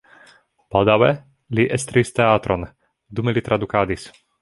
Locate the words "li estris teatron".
1.59-2.67